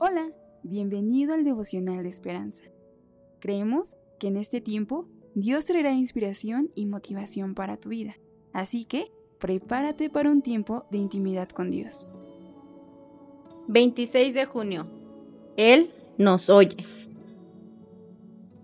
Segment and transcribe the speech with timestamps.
[0.00, 0.30] Hola,
[0.62, 2.62] bienvenido al devocional de esperanza.
[3.40, 8.16] Creemos que en este tiempo Dios traerá inspiración y motivación para tu vida,
[8.52, 12.06] así que prepárate para un tiempo de intimidad con Dios.
[13.66, 14.86] 26 de junio.
[15.56, 16.76] Él nos oye.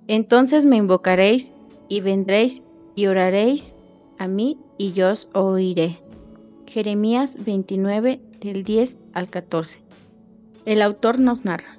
[0.07, 1.53] Entonces me invocaréis
[1.89, 2.63] y vendréis
[2.95, 3.75] y oraréis
[4.19, 5.99] a mí y yo os oiré.
[6.69, 9.84] Jeremías 29 del 10 al 14.
[10.67, 11.79] El autor nos narra.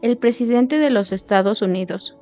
[0.00, 2.16] El presidente de los Estados Unidos,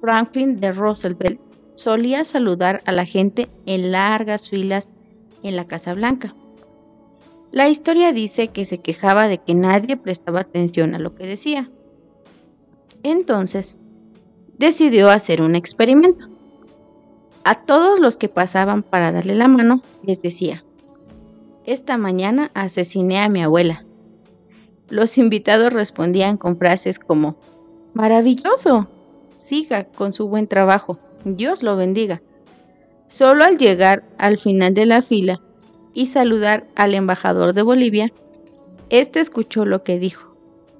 [0.00, 1.40] Franklin de Roosevelt,
[1.76, 4.88] solía saludar a la gente en largas filas
[5.42, 6.34] en la Casa Blanca.
[7.52, 11.70] La historia dice que se quejaba de que nadie prestaba atención a lo que decía.
[13.02, 13.76] Entonces,
[14.58, 16.26] decidió hacer un experimento.
[17.44, 20.64] A todos los que pasaban para darle la mano, les decía,
[21.64, 23.84] esta mañana asesiné a mi abuela.
[24.90, 27.36] Los invitados respondían con frases como,
[27.94, 28.88] Maravilloso,
[29.34, 32.22] siga con su buen trabajo, Dios lo bendiga.
[33.06, 35.40] Solo al llegar al final de la fila
[35.94, 38.12] y saludar al embajador de Bolivia,
[38.90, 40.36] éste escuchó lo que dijo,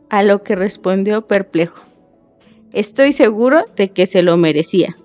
[0.09, 1.81] a lo que respondió perplejo.
[2.73, 4.97] Estoy seguro de que se lo merecía.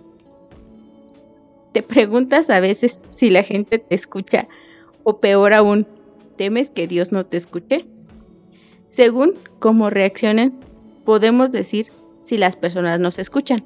[1.71, 4.47] Te preguntas a veces si la gente te escucha
[5.03, 5.87] o peor aún,
[6.37, 7.87] ¿temes que Dios no te escuche?
[8.88, 10.53] Según cómo reaccionen,
[11.03, 11.91] podemos decir
[12.23, 13.66] si las personas nos escuchan.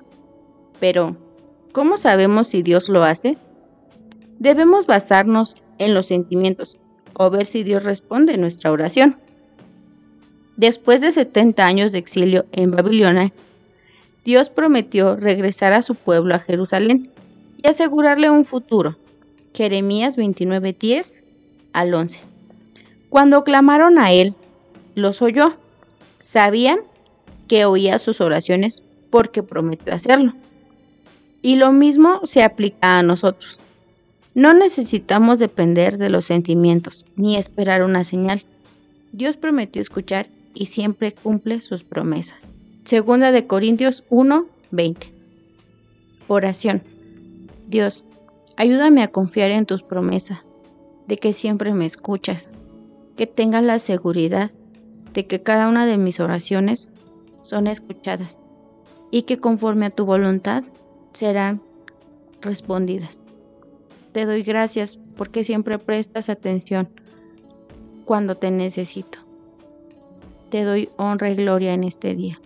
[0.79, 1.17] Pero,
[1.71, 3.37] ¿cómo sabemos si Dios lo hace?
[4.39, 6.77] Debemos basarnos en los sentimientos
[7.13, 9.17] o ver si Dios responde nuestra oración.
[10.55, 13.33] Después de 70 años de exilio en Babilonia,
[14.25, 17.09] Dios prometió regresar a su pueblo a Jerusalén
[17.61, 18.97] y asegurarle un futuro.
[19.53, 21.17] Jeremías 29:10
[21.73, 22.19] al 11.
[23.09, 24.35] Cuando clamaron a él,
[24.95, 25.55] los oyó.
[26.19, 26.79] Sabían
[27.47, 30.33] que oía sus oraciones porque prometió hacerlo.
[31.41, 33.61] Y lo mismo se aplica a nosotros.
[34.35, 38.43] No necesitamos depender de los sentimientos ni esperar una señal.
[39.11, 42.51] Dios prometió escuchar y siempre cumple sus promesas.
[42.83, 45.13] Segunda de Corintios 1, 20.
[46.27, 46.83] Oración.
[47.67, 48.03] Dios,
[48.55, 50.39] ayúdame a confiar en tus promesas
[51.07, 52.49] de que siempre me escuchas,
[53.17, 54.51] que tengas la seguridad
[55.19, 56.89] de que cada una de mis oraciones
[57.41, 58.39] son escuchadas
[59.11, 60.63] y que conforme a tu voluntad
[61.11, 61.61] serán
[62.39, 63.19] respondidas.
[64.13, 66.87] Te doy gracias porque siempre prestas atención
[68.05, 69.19] cuando te necesito.
[70.51, 72.39] Te doy honra y gloria en este día.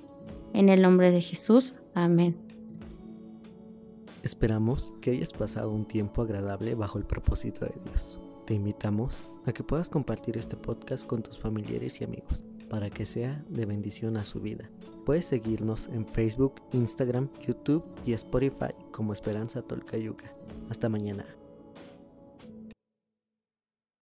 [0.54, 1.76] En el nombre de Jesús.
[1.94, 2.36] Amén.
[4.24, 8.20] Esperamos que hayas pasado un tiempo agradable bajo el propósito de Dios.
[8.48, 13.06] Te invitamos a que puedas compartir este podcast con tus familiares y amigos para que
[13.06, 14.68] sea de bendición a su vida.
[15.06, 20.34] Puedes seguirnos en Facebook, Instagram, YouTube y Spotify como Esperanza Tolcayuca.
[20.72, 21.24] Hasta mañana.